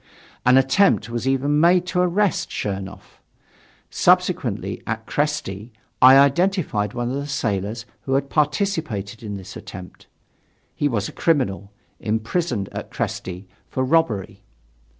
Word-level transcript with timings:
An 0.47 0.57
attempt 0.57 1.11
was 1.11 1.27
even 1.27 1.59
made 1.59 1.85
to 1.85 1.99
arrest 1.99 2.49
Chernoff. 2.49 3.21
Subsequently, 3.91 4.81
at 4.87 5.05
Kresty, 5.05 5.73
I 6.01 6.17
identified 6.17 6.95
one 6.95 7.09
of 7.09 7.17
the 7.17 7.27
sailors 7.27 7.85
who 8.05 8.15
had 8.15 8.27
participated 8.27 9.21
in 9.21 9.37
this 9.37 9.55
attempt; 9.55 10.07
he 10.73 10.87
was 10.87 11.07
a 11.07 11.11
criminal, 11.11 11.71
imprisoned 11.99 12.67
at 12.71 12.89
Kresty 12.89 13.45
for 13.69 13.83
robbery. 13.83 14.41